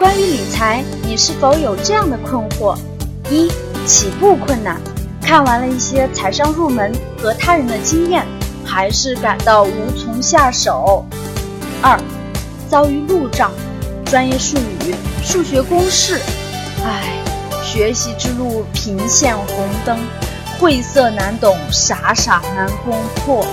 [0.00, 2.74] 关于理财，你是否有这样的困惑：
[3.28, 3.52] 一、
[3.84, 4.80] 起步困难，
[5.20, 8.26] 看完了一些财商入门和他人的经验，
[8.64, 11.04] 还是感到无从下手；
[11.82, 12.00] 二、
[12.66, 13.52] 遭遇路障，
[14.06, 16.18] 专业术语、数学公式，
[16.82, 17.22] 唉，
[17.62, 19.98] 学习之路频现红灯，
[20.58, 23.44] 晦涩难懂，傻傻难攻破；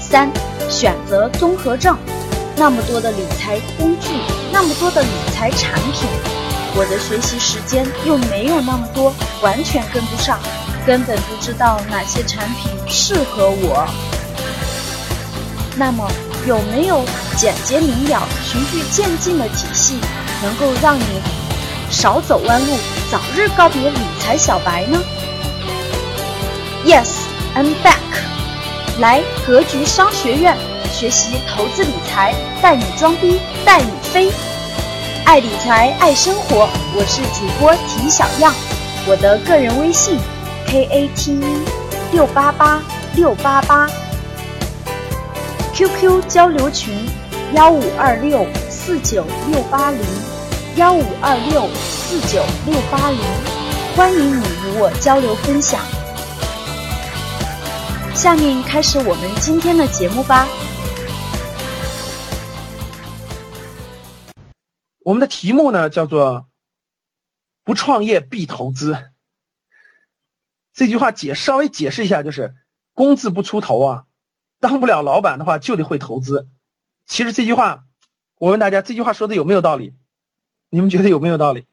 [0.00, 0.28] 三、
[0.68, 1.96] 选择综合症。
[2.56, 4.08] 那么多的理财工具，
[4.52, 6.08] 那么多的理财产品，
[6.76, 10.38] 我的学习时间又没有那么多，完全跟不上，
[10.86, 13.86] 根本不知道哪些产品适合我。
[15.76, 16.08] 那么，
[16.46, 17.02] 有没有
[17.36, 19.98] 简洁明了、循序渐进的体系，
[20.42, 21.04] 能够让你
[21.90, 22.76] 少走弯路，
[23.10, 25.02] 早日告别理财小白呢
[26.84, 27.08] ？Yes,
[27.56, 27.96] I'm back。
[28.98, 30.71] 来格局商学院。
[31.02, 34.30] 学习投资理财，带你装逼带你飞，
[35.24, 38.54] 爱理财爱生活，我是主播提小样，
[39.04, 40.16] 我的个人微信
[40.64, 41.64] k a t e
[42.12, 42.80] 六八八
[43.16, 43.90] 六八八
[45.74, 46.94] ，QQ 交流群
[47.52, 50.00] 幺五二六四九六八零
[50.76, 53.18] 幺五二六四九六八零，
[53.96, 55.80] 欢迎你与我交流分享。
[58.14, 60.46] 下面开始我们今天的节目吧。
[65.04, 66.48] 我们的题目呢叫做
[67.64, 68.96] “不创业必投资”。
[70.72, 72.54] 这句话解稍微解释一下，就是
[72.92, 74.06] 工字不出头啊，
[74.60, 76.48] 当不了老板的话就得会投资。
[77.04, 77.84] 其实这句话，
[78.36, 79.94] 我问大家，这句话说的有没有道理？
[80.70, 81.66] 你们觉得有没有道理？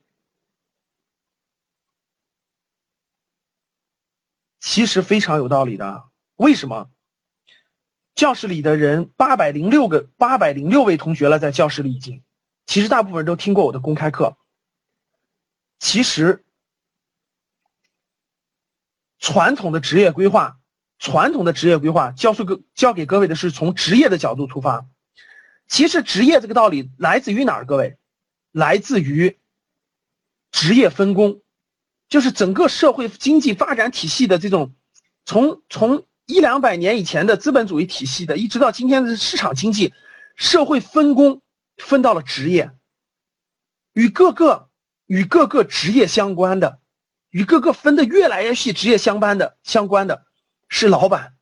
[4.59, 6.09] 其实非常有道理的。
[6.35, 6.89] 为什么？
[8.15, 12.21] 教室里的人八百零六个，八百零六位同学了，在教室里已经。
[12.69, 14.37] 其实大部分人都听过我的公开课。
[15.79, 16.45] 其实，
[19.17, 20.59] 传统的职业规划，
[20.99, 22.45] 传统的职业规划，教授
[22.75, 24.85] 教给各位的是从职业的角度出发。
[25.67, 27.65] 其实职业这个道理来自于哪儿？
[27.65, 27.97] 各位，
[28.51, 29.39] 来自于
[30.51, 31.41] 职业分工，
[32.07, 34.75] 就是整个社会经济发展体系的这种，
[35.25, 39.91] 从从一两百年以前的资本主义体系的，一直到今天的市场经济，
[40.35, 41.41] 社会分工。
[41.79, 42.71] 分到了职业，
[43.93, 44.69] 与各个
[45.07, 46.79] 与各个职业相关的，
[47.29, 50.25] 与各个分的越来越细职业相关的相关的，
[50.67, 51.35] 是老板。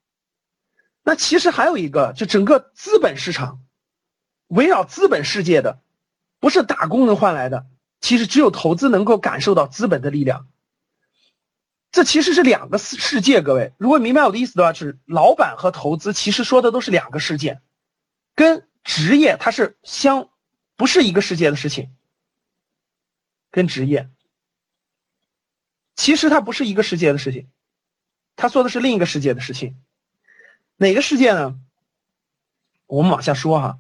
[1.04, 3.62] 那其实还有一个，就整个资本市场，
[4.48, 5.82] 围绕资本世界的，
[6.40, 7.66] 不是打工能换来的。
[8.00, 10.48] 其实只有投资能够感受到资本的力量。
[11.92, 17.60] 这其实是两个世世界，各位，如果明白我的意思的话，就是老板和投资其实说的都是两个世界，
[18.36, 18.64] 跟。
[18.88, 20.30] 职业它是相，
[20.78, 21.92] 不是一个世界的事情，
[23.52, 24.10] 跟职业，
[25.94, 27.50] 其实它不是一个世界的事情，
[28.38, 29.76] 他说的是另一个世界的事情，
[30.78, 31.60] 哪个世界呢？
[32.86, 33.80] 我们往下说哈。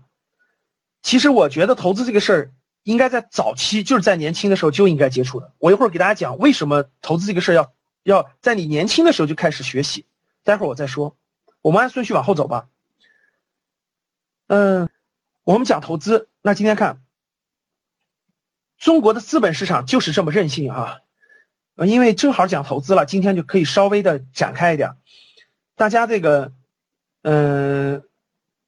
[1.01, 2.53] 其实我觉得投资这个事儿，
[2.84, 5.53] 应该在早期，就是在年轻的时候就应该接触的。
[5.57, 10.06] 我一会儿给大家讲为什么投资这个事儿要要在你年轻的时候就开始学习，
[10.44, 11.16] 待会儿我再说。
[11.62, 12.68] 我们按顺序往后走吧。
[14.47, 14.86] 嗯。
[15.47, 17.01] 我们讲投资，那今天看
[18.77, 20.99] 中国的资本市场就是这么任性啊！
[21.77, 24.97] 因为正好讲投资了，今天就可以稍微的展开一点。
[25.77, 26.51] 大家这个，
[27.21, 28.03] 嗯，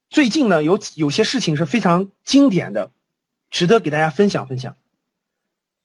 [0.09, 2.91] 最近呢有有些事情是非常经典的，
[3.51, 4.77] 值得给大家分享分享。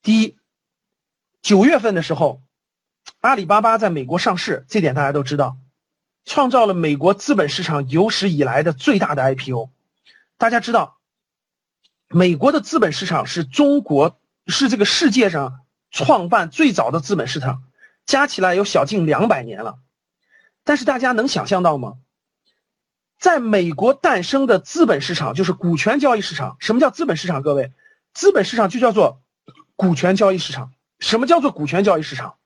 [0.00, 0.36] 第一，
[1.42, 2.40] 九月份的时候，
[3.18, 5.56] 阿里巴巴在美国上市，这点大家都知道，
[6.24, 9.70] 创造了美国资本市场有史以来的最大的 IPO。
[10.36, 10.98] 大家知道，
[12.08, 17.62] 美国的资本市场是中国是这个世界上创办最早的资本市场，
[18.04, 19.78] 加起来有小近两百年了。
[20.64, 21.94] 但是大家能想象到吗？
[23.18, 26.56] 在美国诞生的资本市场就是股权交易市场。
[26.58, 27.42] 什么叫资本市场？
[27.42, 27.72] 各位，
[28.12, 29.22] 资本市场就叫做
[29.76, 30.72] 股权交易市场。
[30.98, 32.36] 什么叫做股权交易市场？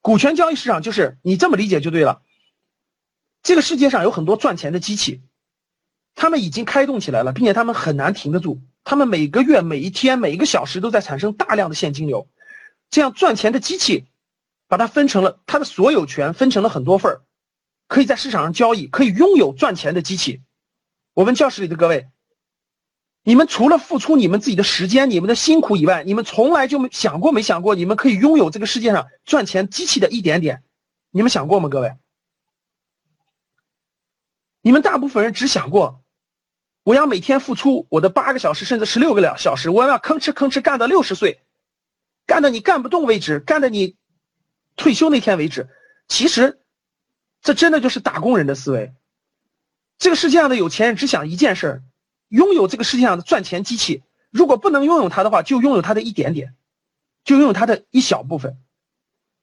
[0.00, 2.22] 股权交易市场就是你这么理解就对了。
[3.42, 5.22] 这个世界上有很多赚钱的机器。
[6.20, 8.60] 他们已经开动起来了，并且他们很难停得住。
[8.82, 12.28] 他们每个月、每一天、每一个小时都在产生大量的现金流。
[12.90, 14.04] 这样赚钱的机器，
[14.66, 17.20] 把它分成了它的所有权，分成了很多份儿，
[17.86, 20.42] 可以在市场上交易，可以拥有赚钱的机器。
[21.14, 22.08] 我问教室里的各位，
[23.22, 30.64] 你们除了付出你们自己的时间、你们的辛苦以外，你们从来就没想过没想过，你们可以拥有这个世界上赚钱机器的一点点？
[31.12, 31.68] 你们想过吗？
[31.68, 31.94] 各位，
[34.62, 36.02] 你们大部分人只想过。
[36.88, 41.42] 我要每天付出我的八个小时甚至十六个两小时，我要吭哧吭哧干到六十岁，
[42.24, 43.98] 干到你干不动为止，干到你
[44.74, 45.68] 退休那天为止。
[46.08, 46.62] 其实，
[47.42, 48.94] 这真的就是打工人的思维。
[49.98, 51.82] 这个世界上的有钱人只想一件事儿：
[52.28, 54.02] 拥有这个世界上的赚钱机器。
[54.30, 56.54] 如果不能拥有它的话，就拥有它的一点点，
[57.22, 58.56] 就拥有它的一小部分。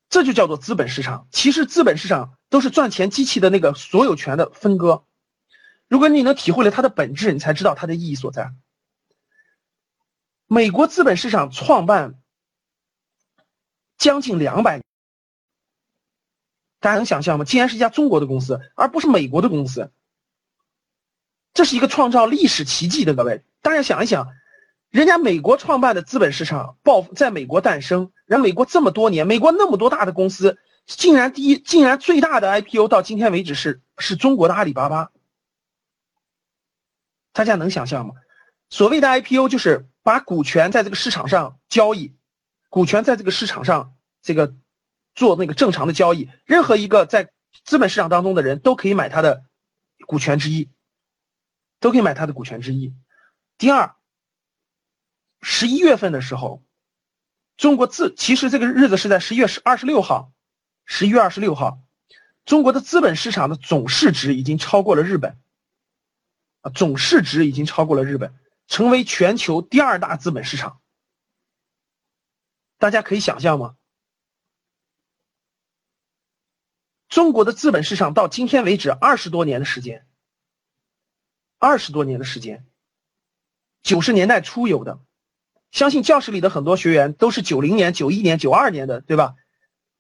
[0.09, 1.27] 这就叫做资本市场。
[1.29, 5.03] 其实资本市场都是赚钱机器的那个所有权的分割。
[5.95, 8.51] 如果你能体会了它的本质，你才知道它的意义所在。
[10.45, 12.15] 美国资本市场创办
[13.97, 14.83] 将近两百年，
[16.81, 17.45] 大家能想象吗？
[17.45, 19.89] 竟然是一家中国的公司，而不是美国的公司。
[21.53, 24.27] 这是一个创造历史奇迹的，各位，大家想一想，
[24.89, 35.11] 人家美国创办的资本市场爆在美国诞生，人美国这么多年，美国那么多大的公司，竟然第一，竟然最大的 IPO 到今天为止是是中国的阿里巴巴。
[37.35, 38.15] 大家能想象吗？
[38.69, 42.15] 所谓的 IPO 就是把股权在这个市场上交易，
[42.69, 44.55] 股权在这个市场上这个
[45.15, 47.29] 做那个正常的交易，任何一个在
[47.65, 49.43] 资本市场当中的人都可以买他的
[50.07, 50.69] 股权之一，
[51.81, 52.95] 都可以买他的股权之一。
[53.57, 53.95] 第二，
[55.41, 56.63] 十一月份的时候，
[57.57, 60.31] 中国自其实这个日子是在十一月十二十六号，
[60.85, 61.79] 十一月二十六号，
[62.45, 65.37] 中国的资本市场的总市值已经超过了日本。
[66.73, 68.33] 总市值已经超过了日本，
[68.67, 70.79] 成为全球第二大资本市场。
[72.77, 73.75] 大家可以想象吗？
[77.07, 80.05] 中国的资本市场到今天为止二十多年的时间，
[81.59, 82.65] 二十多年的时间，
[83.83, 84.99] 九十年代初有的，
[85.71, 89.35] 相信教室里的很多学员都是九零年、九一年、九二年的，对吧？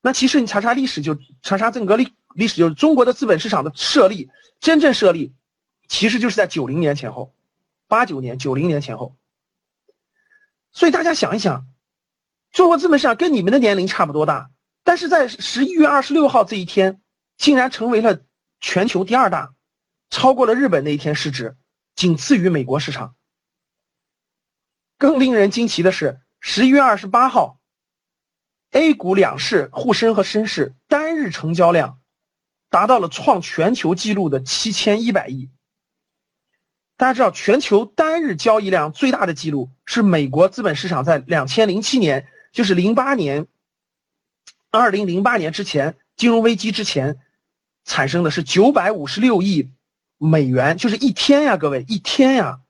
[0.01, 4.29] 那其实你查查历史，就查查整个历历史，就是中国的资本市场的设立，
[4.59, 5.33] 真正设立。
[5.87, 7.33] 其实就是在九零年前后，
[7.87, 9.15] 八九年、九零年前后。
[10.71, 11.67] 所以大家想一想，
[12.51, 14.49] 中国资本市场跟你们的年龄差不多大，
[14.83, 17.01] 但是在十一月二十六号这一天，
[17.37, 18.21] 竟然成为了
[18.59, 19.53] 全球第二大，
[20.09, 21.55] 超过了日本那一天市值，
[21.95, 23.15] 仅次于美国市场。
[24.97, 27.59] 更令人惊奇的是，十一月二十八号
[28.71, 31.99] ，A 股两市沪深和深市单日成交量
[32.69, 35.49] 达到了创全球纪录的七千一百亿。
[36.97, 43.47] 大家知道，全球单日交易量最大的记录是美国资本市场在两千零七年，就是零八年，
[44.71, 47.17] 二零零八年之前金融危机之前，
[47.83, 49.69] 产生的是九百五十六亿
[50.17, 52.61] 美元，就是一天呀，各位一天呀，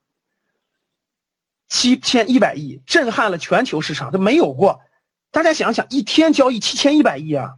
[1.67, 4.81] 七千一百亿，震撼了全球市场，这没有过。
[5.29, 7.57] 大家想想，一天交易七千一百亿啊！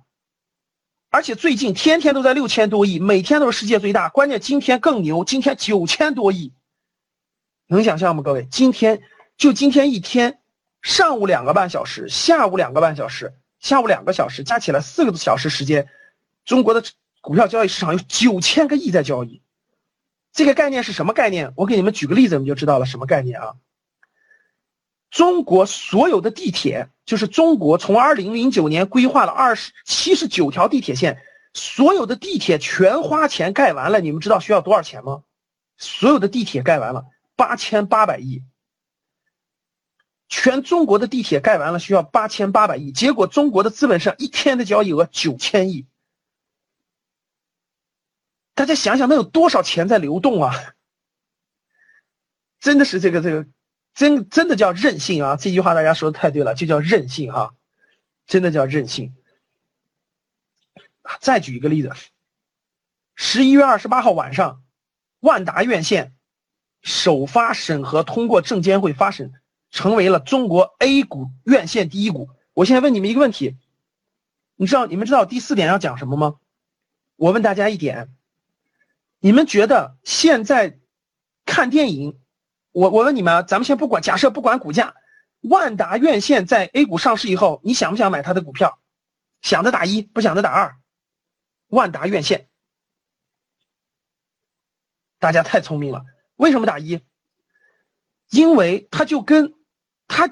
[1.09, 4.09] 而且最近天天都在六千多亿，每天都是世界最大。
[4.09, 6.51] 关键今天更牛，今天九千多亿，
[7.67, 8.23] 能想象吗？
[8.23, 9.01] 各位，今天
[9.37, 10.39] 就今天一天，
[10.81, 15.87] 上午两个半小时，下午两个半小时，下午两个小时，加起来四个小时时间，
[16.45, 16.83] 中国的
[17.21, 19.41] 股票交易市场有九千个亿在交易。
[20.33, 21.53] 这个概念是什么概念？
[21.55, 23.53] 我给你们举个例子，你们就知道了什么概念啊？
[25.09, 26.89] 中国所有的地铁。
[27.07, 31.21] 就是中国从二零零九年规划了二十七十九条地铁线，
[31.53, 35.23] 所有的地铁全花钱盖完了，你们知道需要多少钱吗？
[35.77, 37.05] 所有的地铁盖完了
[37.38, 38.44] 八千八百亿，
[40.28, 45.88] 全中国的地铁盖完了需要八千八百亿，结果中国的资本市场一天的交易额九千亿，
[48.53, 50.53] 大家想想那有多少钱在流动啊？
[52.60, 53.48] 真的是这个这个。
[53.94, 55.38] 真真的叫任性啊！
[55.38, 57.56] 这句话大家说的太对了，就叫任性哈，
[58.27, 59.15] 真的叫任性。
[61.20, 61.91] 再举一个例子，
[63.15, 64.62] 十一月二十八号晚上，
[65.20, 66.15] 万达院线
[66.81, 69.34] 首发审核通过证监会发审，
[69.72, 72.29] 成为了中国 A 股院线第一股。
[72.53, 73.57] 我现在问你们一个问题，
[74.55, 76.38] 你知道你们知道第四点要讲什么吗？
[77.15, 78.10] 我问大家一点，
[79.19, 80.79] 你们觉得现在
[81.46, 82.19] 看电影？
[82.72, 84.93] 我我问你们，咱们先不管，假设不管股价，
[85.41, 88.79] 万达院线在 A 股上市以后，你想不想买它的股票？
[89.41, 90.77] 想的打一，不想的打二。
[91.67, 92.48] 万达院线，
[95.19, 96.05] 大家太聪明了。
[96.38, 97.01] 为什么打一？
[98.29, 99.53] 因为它就跟
[100.08, 100.29] 它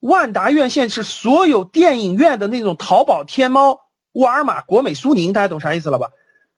[0.00, 3.80] 万达院线是所有电影院的那种淘宝、天猫、
[4.12, 6.10] 沃尔玛、国美、苏宁，大家懂啥意思了吧？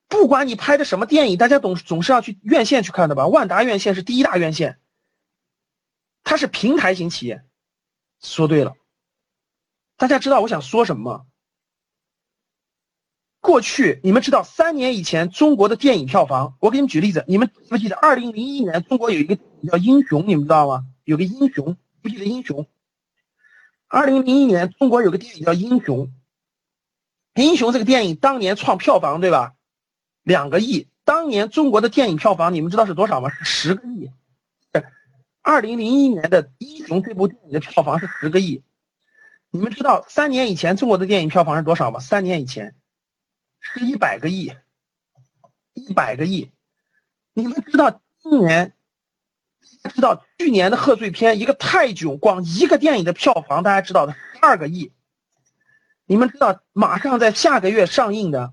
[0.08, 3.26] 不管你拍的什么电影，大家总总是要去院线去看的吧？
[3.26, 4.78] 万达院线是第一大院线。
[6.22, 7.44] 它是平台型企业，
[8.22, 8.74] 说对了。
[9.96, 11.26] 大家知道我想说什么吗？
[13.44, 19.42] 过去你们知道三年以前中国的电影票房，我给你们举例子，你们记不记得二零零一年中国有一个叫
[19.76, 20.86] 《英雄》，你们知道吗？
[21.04, 22.66] 有个英雄，不记得英雄。
[23.86, 26.06] 二零零一年，中国有个电影叫《英雄》，
[27.42, 29.52] 《英雄》这个电影当年创票房对吧？
[30.22, 30.88] 两个亿。
[31.04, 33.28] 当年中国的电影票房，你们知道是多少吗？
[33.28, 34.10] 是十个亿。
[35.42, 38.62] 二零零一年的《英雄》这部电影的票房是十个亿。
[39.50, 42.00] 你们知道三年以前中国的电影票房是多少吗？
[42.00, 42.74] 三年以前
[43.64, 44.52] 是一百个亿，
[45.72, 46.52] 一百个亿。
[47.32, 48.72] 你们知道今年？
[49.94, 54.92] 知道去年的贺岁片一个泰囧，光一个电影的票房，大家知道的十二个亿。
[56.06, 58.52] 你们知道马上在下个月上映的，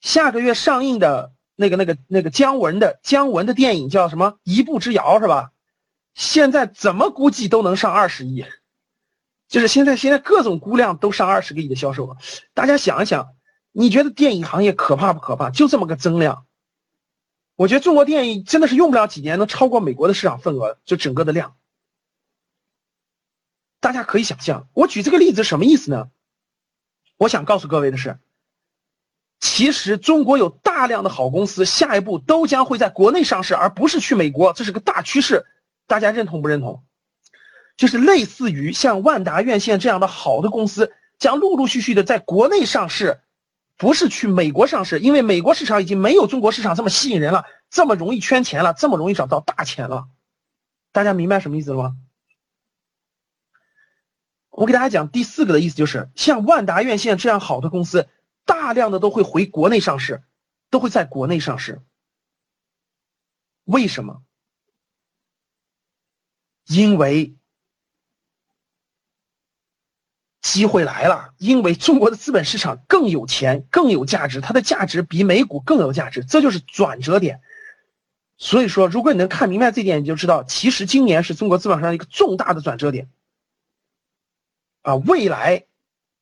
[0.00, 4.38] 下个月上映的那个那个那个姜文的姜文的电影叫什么？
[4.42, 5.52] 一步之遥是吧？
[6.14, 8.46] 现在怎么估计都能上二十亿，
[9.48, 12.16] 就是现在现在各种估量都上二十个亿的销售额。
[12.54, 13.35] 大家想一想，
[13.78, 15.50] 你觉得电影行业可怕不可怕？
[15.50, 16.46] 就这么个增量。
[17.56, 21.56] 我觉得中国电影真的是用不了几年能超过美国的市场份额，就整个的量。
[23.78, 26.08] 大家可以想象，我举这个例子什么意思呢？
[27.18, 28.18] 我想告诉各位的是，
[29.40, 35.44] 其实中国有大量的好公司，下一步都将会在国内上市，而不是去美国，这是个大趋势。
[35.86, 36.82] 大家认同不认同？
[37.76, 43.20] 就是类似于像万达院线这样的好的公司，将陆陆续续的在国内上市。
[43.76, 50.08] 不是去美国上市，因为美国市场已经没有中国市场这么吸引人了，这么容易圈钱了，这么容易找到大钱了。
[50.92, 51.96] 大家明白什么意思了吗？
[54.48, 58.08] 我给大家讲第四个的意思，就是像万达院线这样好的公司，
[58.46, 60.22] 大量的都会回国内上市，
[60.70, 61.82] 都会在国内上市。
[63.64, 64.22] 为什么？
[66.66, 67.36] 因为。
[70.46, 77.40] 机会来了，因为中国的资本市场更有钱、更有价值，它的价值比美股更有价值，这就是转折点。
[78.38, 83.08] 所以说，如果你能看明白这点，你就知道，其实今年是中国资本上一个重大的转折点。
[84.82, 85.64] 啊，未来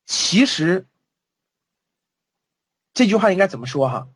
[0.07, 0.87] 其实
[2.95, 4.07] 这句话应该怎么说哈？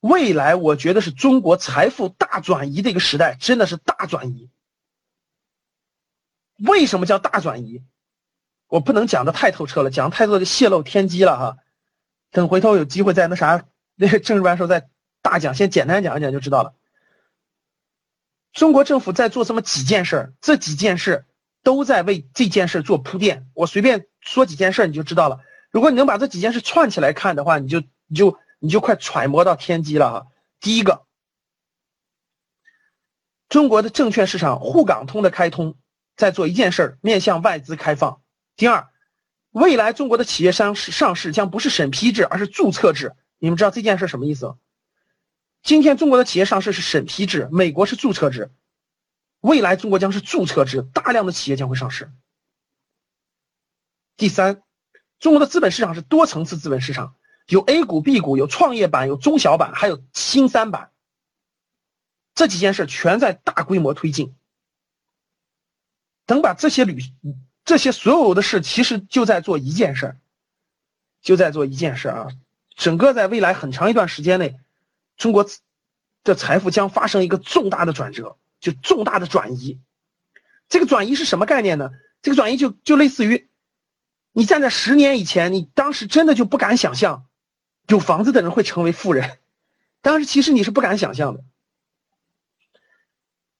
[0.00, 4.50] 未来我觉得是中国财富大转移的一个时代，真的是大转移。
[6.58, 7.84] 为什么叫大转移？
[8.72, 11.58] 我不能讲的太透彻了，讲太多就泄露天机了哈。
[12.30, 14.88] 等回头有机会在那啥那个政治班时候再
[15.20, 16.72] 大讲，先简单讲一讲就知道了。
[18.54, 21.26] 中国政府在做这么几件事，这几件事
[21.62, 23.46] 都在为这件事做铺垫。
[23.52, 25.40] 我随便说几件事你就知道了。
[25.70, 30.26] 如果你能把这几件事串起来看的话，你就你就你就快揣摩到天机了哈。
[30.60, 31.04] 第一个，
[33.50, 35.76] 中国的证券市场沪港通的开通，
[36.16, 38.21] 在做一件事儿面向外资开放。
[38.56, 38.90] 第二，
[39.50, 43.14] 未来中国的企业上市上市将不是审批制，而是注册制。
[43.38, 44.56] 你们知道这件事什么意思？
[45.62, 48.50] 今天中国的企业上市是审批制，美国是注册制，
[49.40, 52.12] 未来中国将是注册制，大量的企业将会上市。
[54.16, 54.62] 第三，
[55.18, 57.16] 中国的资本市场是多层次资本市场，
[57.46, 60.92] 有 A 股、B 股，有创业板，有中小板，还有新三板。
[62.34, 64.34] 这几件事全在大规模推进。
[66.26, 67.12] 等把这些捋。
[67.64, 70.16] 这些所有的事其实就在做一件事儿，
[71.20, 72.28] 就在做一件事啊！
[72.74, 74.58] 整个在未来很长一段时间内，
[75.16, 75.48] 中国
[76.24, 79.80] 的财富将发生一个重大的转折，就重大的转移。
[80.68, 81.90] 这个转移是什么概念呢？
[82.22, 83.48] 这个转移就就类似于，
[84.32, 87.26] 你站在十年以前，你当时真的就不敢想象，
[87.86, 89.38] 有房子的人会成为富人，
[90.00, 91.44] 当时其实你是不敢想象的。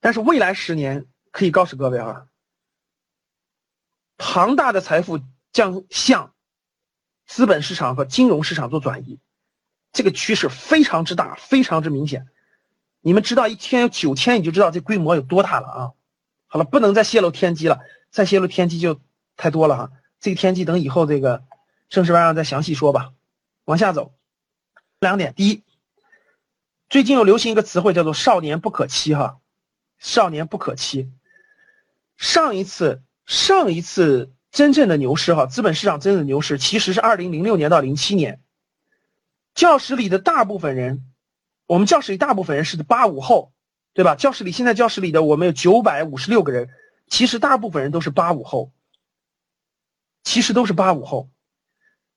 [0.01, 2.27] 但是未来十年可以告诉各位啊。
[4.25, 5.19] 庞大的财富
[5.53, 6.33] 将向
[7.27, 9.19] 资本市场和金融市场做转移，
[9.93, 12.29] 这个趋势非常之大，非常之明显。
[13.01, 15.91] 你们知道一天有九千，你就知道这规模有多大了啊！
[16.47, 19.01] 好了，不能再泄露天机了，再泄露天机就
[19.37, 19.91] 太多了哈。
[20.21, 21.43] 这个天机等以后这个
[21.89, 23.13] 正式班上再详细说吧。
[23.65, 24.15] 往下走，
[25.01, 25.65] 两点：第一，
[26.89, 29.41] 最近又流行一个词汇叫做“少年不可欺”哈
[29.99, 31.11] ，“少年不可欺”。
[32.17, 33.03] 上一次。
[33.33, 38.43] 上一次真正的牛市，哈，资本市场真正的牛市其实是二零零六年到零七年。
[39.55, 41.11] 教室里的大部分人，
[41.65, 43.55] 我们教室里大部分人是八五后，
[43.95, 44.17] 对吧？
[44.17, 46.69] 教室里现在教室里的我们有九百五十六个人，
[47.07, 48.71] 其实大部分人都是八五后，
[50.23, 51.31] 其实都是八五后。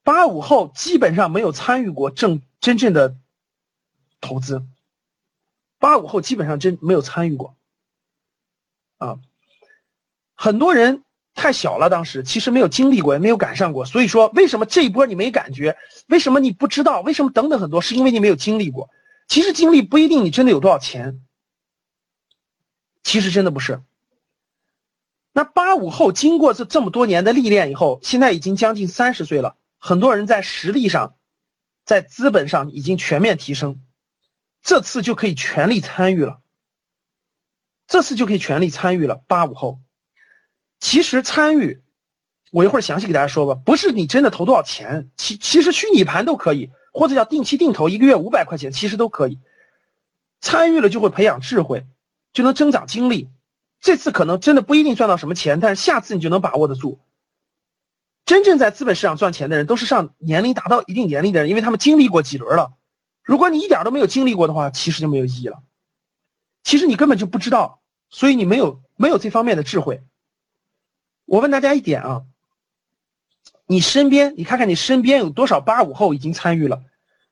[0.03, 3.15] 八五后基本上没有参与过正真正的
[4.19, 4.65] 投资，
[5.79, 7.55] 八五后基本上真没有参与过，
[8.97, 9.17] 啊。
[10.37, 11.04] 很多人
[11.35, 13.85] 太小了，当时其实没有经历过，也没有赶上过。
[13.85, 15.77] 所以说，为什么这一波你没感觉？
[16.07, 17.01] 为什么你不知道？
[17.01, 17.81] 为什么等等很多？
[17.81, 18.89] 是因为你没有经历过。
[19.27, 21.21] 其实经历不一定你真的有多少钱，
[23.03, 23.81] 其实真的不是。
[25.33, 31.17] 那八五后经过这这么多年的历练以后，现在已经将近三十岁了，很多人在实力上，
[31.83, 33.81] 在资本上已经全面提升，
[34.63, 36.39] 这次就可以全力参与了。
[37.87, 39.21] 这次就可以全力参与了。
[39.27, 39.79] 八五后，
[40.79, 41.81] 其实参与，
[42.51, 43.59] 我一会儿详细给大家说吧。
[43.65, 49.39] 不是你真的投多少钱，其其实虚拟盘都可以，或者叫定期定投，一个月五百块钱，其实都可以。
[50.41, 51.85] 参与了就会培养智慧，
[52.33, 53.29] 就能增长经历。
[53.81, 56.99] 这次可能真的不一定赚到什么钱，但是下次你就能把握得住。
[58.25, 62.73] 真正在资本市场赚钱的人，都是上年龄达到一定年龄的人，因为他们经历过几轮了。
[63.23, 65.61] 如果你一点都没有经历过的话，其实就没有意义了。
[66.63, 70.03] 其实你根本就不知道，所以你没有没有这方面的智慧。
[71.25, 72.25] 我问大家一点啊，
[73.65, 76.83] 你身边你看看你身边有多少八五后已经参与了？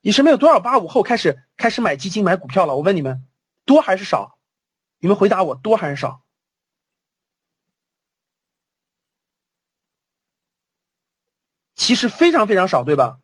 [0.02, 2.76] 你身边有多少八五后开始开始买基金买股票了？
[2.76, 3.26] 我问你们，
[3.66, 4.38] 多还是少？
[4.98, 6.24] 你们回答我，多还是少？
[11.76, 13.20] 其实非常非常少，对吧？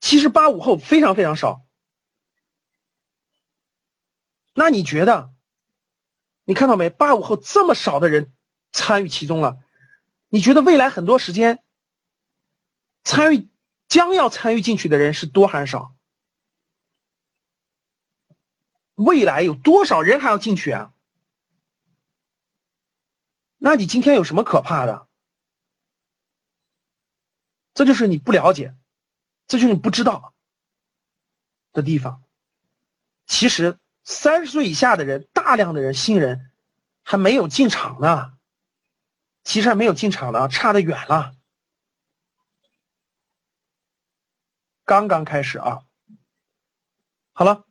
[0.00, 1.66] 其实八五后非常非常少。
[4.54, 5.32] 那你觉得，
[6.44, 6.88] 你看到没？
[6.88, 8.32] 八五后这么少的人
[8.72, 9.58] 参与其中了，
[10.28, 11.62] 你觉得未来很多时间
[13.04, 13.48] 参与
[13.88, 15.94] 将要参与进去的人是多还是少？
[18.94, 20.92] 未来有多少人还要进去啊？
[23.58, 25.06] 那你今天有什么可怕的？
[27.74, 28.74] 这就是你不了解，
[29.46, 30.34] 这就是你不知道
[31.72, 32.22] 的地方。
[33.26, 33.78] 其实。
[34.02, 36.50] 三十岁以下的人，大量的人新人
[37.04, 38.32] 还没有进场呢，
[39.50, 41.34] 其实还没有进场呢，差得远了，
[44.84, 45.80] 刚刚开始啊。
[47.32, 47.64] 好了，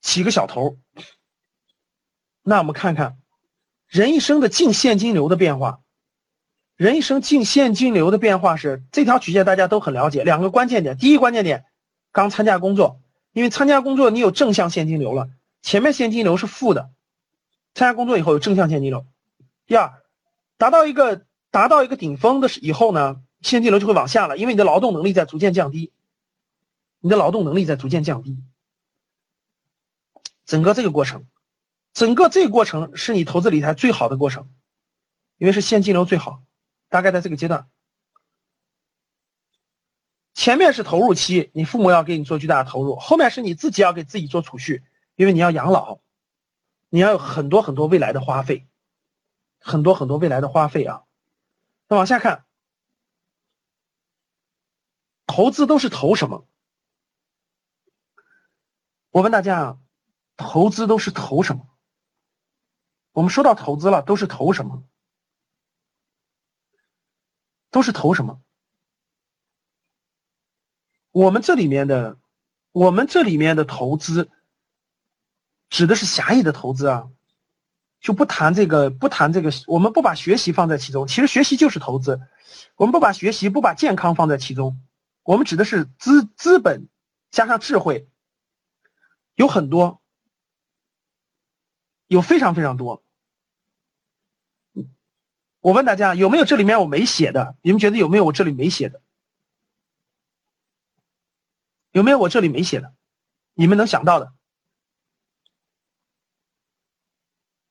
[0.00, 0.78] 起个小头，
[2.42, 3.18] 那我们看看
[3.88, 5.80] 人一生的净现金流的变化。
[6.76, 10.22] 人一生净现金流的变化是这条曲线，大家都很了解。
[10.22, 11.64] 两个关键点，第一关键点，
[12.12, 13.00] 刚参加工作，
[13.32, 15.28] 因为参加工作你有正向现金流了，
[15.60, 16.92] 前面现金流是负的，
[17.74, 19.06] 参加工作以后有正向现金流。
[19.66, 20.02] 第二，
[20.56, 25.92] 达到一个达到一个顶峰的以后呢，现金流就会往下了，因为你的劳动能力在逐渐降低，
[26.98, 28.38] 你的劳动能力在逐渐降低。
[30.44, 31.26] 整个这个过程，
[31.92, 34.48] 整个这个过程是你投资理财最好的过程，
[35.38, 36.42] 因为是现金流最好。
[36.88, 37.68] 大概在这个阶段，
[40.34, 44.82] 前面是投入期，你父母要给你做巨大的投入；后面是你自己要给自己做储蓄，
[45.14, 46.00] 因为你要养老，
[46.90, 48.68] 你要有很多很多未来的花费，
[49.60, 51.04] 很多很多未来的花费啊。
[51.88, 52.44] 那往下看，
[55.26, 56.46] 投资都是投什么？
[59.10, 59.78] 我问大家啊，
[60.36, 61.68] 投资都是投什么？
[63.12, 64.84] 我们说到投资了，都是投什么？
[67.70, 68.42] 都是投什么？
[71.12, 72.18] 我们这里面的，
[72.72, 74.30] 我们这里面的投资，
[75.70, 77.08] 指的是狭义的投资啊，
[78.00, 81.06] 就不谈这个，不谈这个，我们不把学习放在其中。
[81.06, 82.20] 其实学习就是投资，
[82.74, 84.82] 我们不把学习，不把健康放在其中，
[85.22, 86.88] 我们指的是资资本
[87.30, 88.08] 加上智慧，
[89.36, 90.02] 有很多，
[92.08, 93.02] 有非常非常多。
[95.60, 97.54] 我问大家有没有这里面我没写的？
[97.62, 99.00] 你们觉得有没有我这里没写的？
[101.92, 102.92] 有没有我这里没写的？
[103.54, 104.32] 你们能想到的？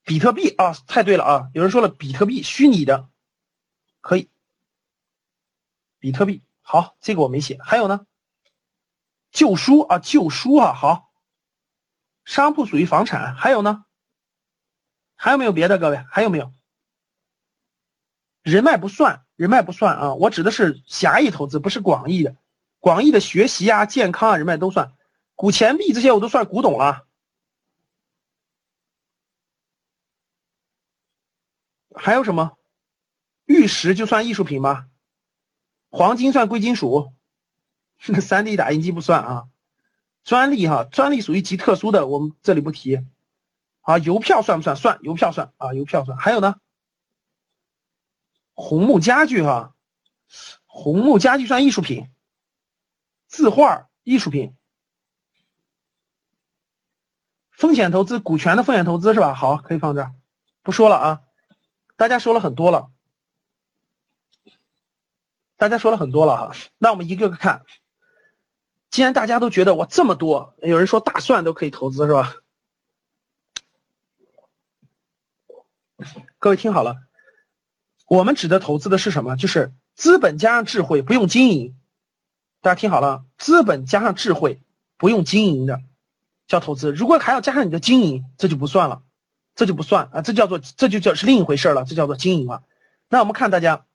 [0.10, 1.50] 比特币啊，太对了啊！
[1.54, 3.08] 有人说了，比特币虚拟的，
[4.02, 4.28] 可以。
[6.00, 7.60] 比特币好，这个我没写。
[7.62, 8.08] 还有呢？
[9.30, 11.12] 旧书啊，旧书啊，好。
[12.26, 13.86] 商铺属于房产，还有呢？
[15.16, 15.78] 还有没有别的？
[15.78, 16.52] 各位还有没有？
[18.42, 20.16] 人脉不算，人脉不算啊！
[20.16, 22.36] 我指的是狭义投资，不是广义的。
[22.80, 24.92] 广义的学习啊、健康啊、人脉都算。
[25.36, 27.06] 古钱币这些我都算古董了。
[32.02, 32.58] 还有什么？
[33.46, 34.88] 玉石就算艺术品吗？
[35.90, 37.14] 黄金算贵金属？
[38.22, 39.50] 三 D 打印机不算啊。
[40.24, 43.06] 专利哈，专利属于极特殊的，我们这里不提。
[43.82, 44.76] 啊，邮票算不算？
[44.76, 46.18] 算，邮票算啊，邮票算。
[46.18, 46.56] 还有呢？
[48.54, 49.74] 红木家具哈，
[50.66, 52.10] 红木家具算艺术品，
[53.28, 54.56] 字画艺术品，
[57.52, 59.34] 风险投资股权的风险投资是吧？
[59.34, 60.14] 好，可以放这儿，
[60.62, 61.22] 不说了啊。
[62.00, 62.90] 大家说了很多了，
[65.58, 66.56] 大家说了很多了哈。
[66.78, 67.66] 那我们一个个看，
[68.90, 72.36] 既然大家都觉得我这么多，有人说大蒜都可以投资是吧？
[76.38, 76.96] 各位听好了，
[78.08, 79.36] 我们指的投资的是什么？
[79.36, 81.78] 就是资本加上智慧，不用经营。
[82.62, 84.62] 大家听好了，资本加上智慧，
[84.96, 85.82] 不用经营的
[86.48, 86.94] 叫投资。
[86.94, 89.04] 如果还要加上你的经营，这就不算了，
[89.60, 92.64] 这就不算啊，这叫做这就叫是另一回事了，这叫做经营了。
[93.10, 93.86] 那我们看大家，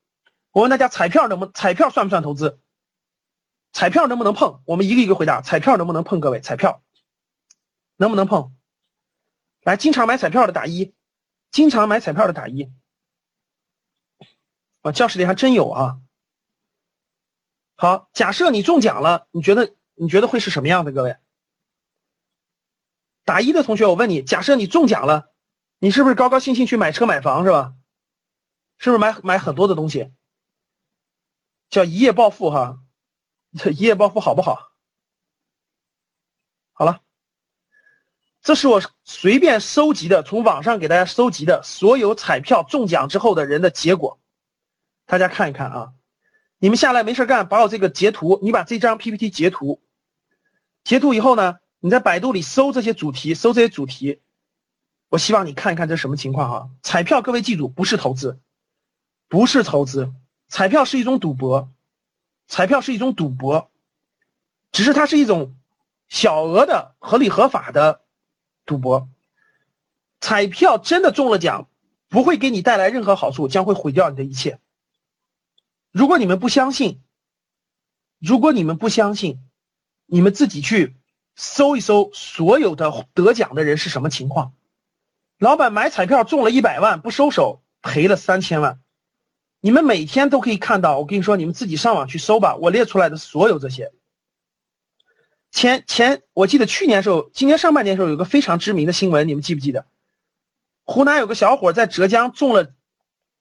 [0.50, 2.60] 我问大家，彩票能不彩票算不算投资？
[3.72, 4.60] 彩票能不能碰？
[4.66, 5.40] 我们一个一个回答。
[5.40, 6.20] 彩票能不能碰？
[6.20, 6.82] 各位，彩票
[7.96, 8.54] 能不能碰？
[9.62, 10.92] 来，经常买彩票的打一，
[11.50, 12.70] 经常买彩票的打一。
[14.82, 15.98] 啊，教室里还真有啊。
[17.74, 20.92] 好，假设你中奖了，你觉得你觉得会是什么样的？
[20.92, 21.16] 各位，
[23.24, 25.30] 打一的同学，我问你，假设你中奖了，
[25.78, 27.74] 你是不是高高兴兴去买车买房是吧？
[28.78, 30.12] 是不是买买很多的东西？
[31.70, 32.80] 叫一夜暴富哈。
[33.56, 34.72] 这一夜暴富好不好？
[36.72, 37.02] 好了，
[38.42, 44.18] 这是我随便搜集的，从网上给大家搜集的所有彩票中奖之后的人的结果，
[45.06, 45.92] 大家看一看啊。
[46.58, 49.80] 你们下来没事干，把我这个截图，你把这张 PPT 截图，
[50.82, 54.20] 截图以后呢，你在百度里搜这些主题，搜这些主题，
[55.14, 56.70] 我希望你看一看这什么情况哈。
[56.82, 58.40] 彩票，各位记住，不是投资，
[59.28, 60.12] 不是投资，
[60.48, 61.72] 彩票是一种赌博。
[62.48, 63.70] 彩票是一种赌博，
[64.72, 65.54] 只是它是一种
[66.08, 68.00] 小额的、合理合法的
[68.66, 69.08] 赌博。
[70.20, 71.68] 彩票真的中了奖，
[72.08, 74.58] 不会给你带来任何好处，将会毁掉你的一切。
[75.92, 77.00] 如果你们不相信，
[78.18, 79.38] 如果你们不相信，
[80.06, 80.96] 你们自己去
[81.36, 84.54] 搜一搜所有的得奖的人是什么情况。
[85.44, 88.80] 老板买彩票中了一百万，不收手，赔了三千万。
[89.60, 92.56] 你们每天都可以看到，我跟你说，你们自己上网去搜吧。
[92.56, 93.92] 我列出来的所有这些，
[95.50, 99.84] 前前我记得去年时候，今年上半年时候有个非常知名的新闻，你们记不记得？
[100.84, 102.72] 湖南有个小伙在浙江中了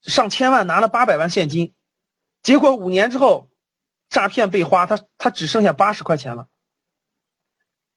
[0.02, 1.72] 上千万，拿了八百万现金，
[2.42, 3.48] 结果五年之后
[4.10, 6.48] 诈骗被花，他他只剩下八十块钱了。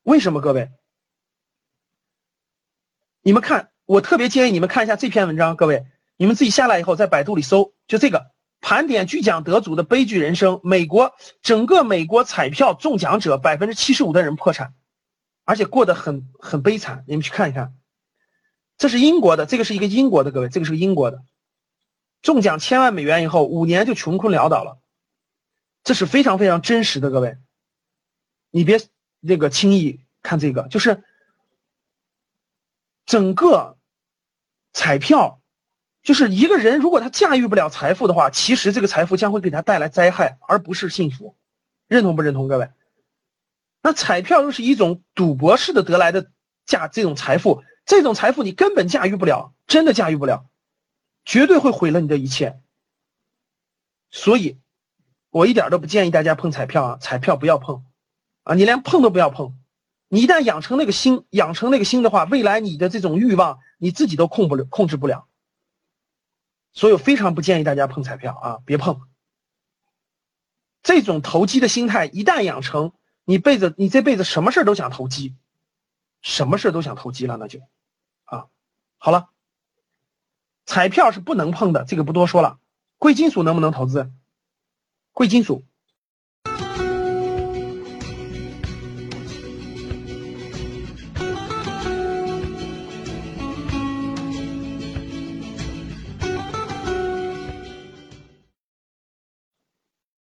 [0.04, 0.40] 为什么？
[0.40, 0.72] 各位，
[3.22, 5.88] 你们看，我特别建议你们看一下这篇文章，各位。
[6.18, 10.60] 你们自己下来以后，在百度里搜，就这个盘点巨奖得主的悲剧人生。
[10.64, 14.74] 美国整个美国彩票中奖者百分之七十五的人破产，
[15.46, 17.06] 而且过得很很悲惨。
[17.08, 17.76] 你们去看一看，
[18.78, 21.22] 这是英国的，这个是一个英国的，各位，这个是英国的，
[22.22, 24.82] 中奖千万美元以后，五年就穷困潦倒了。
[25.84, 27.38] 这是非常非常真实的，各位，
[28.50, 28.82] 你别
[29.22, 31.04] 那个轻易看这个，就是
[33.06, 33.77] 整个
[34.78, 35.42] 彩票。
[36.04, 41.36] 就是一个人，如果他驾驭不了财富的话，其实这个财富将会给他带来灾害，而不是幸福。
[41.90, 42.70] 认同不认同，各位？
[43.82, 46.32] 那彩票又是一种赌博式的得来的
[46.66, 50.46] 价，这种财富，这种财富你根本驾驭不了，真的驾驭不了，
[51.26, 52.62] 绝对会毁了你的一切。
[54.10, 54.58] 所以，
[55.30, 57.84] 我一点都不建议大家碰彩票啊，彩票不要碰，
[58.44, 59.58] 啊，你连碰都不要碰。
[60.10, 65.28] 你一旦养成那个心，养成那个心的话，未来你的这种欲望，你自己都控不了，控制不了。
[66.74, 69.02] 所以非常不建议大家碰彩票啊，别碰。
[70.84, 72.94] 这种投机的心态一旦养成，
[73.26, 75.36] 你辈子你这辈子什么事都想投机，
[76.22, 77.60] 什么事都想投机了，那就
[78.24, 78.48] 啊，
[78.98, 79.30] 好了。
[80.66, 82.60] 彩票是不能碰的，这个不多说了。
[82.98, 84.12] 贵金属能不能投资？
[85.14, 85.64] 贵金属